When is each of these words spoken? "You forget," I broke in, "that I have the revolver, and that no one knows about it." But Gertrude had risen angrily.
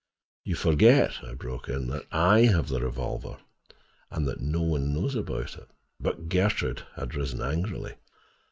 "You 0.43 0.55
forget," 0.55 1.19
I 1.23 1.35
broke 1.35 1.69
in, 1.69 1.85
"that 1.89 2.07
I 2.11 2.39
have 2.45 2.69
the 2.69 2.81
revolver, 2.81 3.37
and 4.09 4.25
that 4.27 4.39
no 4.41 4.63
one 4.63 4.95
knows 4.95 5.13
about 5.13 5.55
it." 5.59 5.69
But 5.99 6.27
Gertrude 6.27 6.81
had 6.95 7.13
risen 7.13 7.39
angrily. 7.39 7.93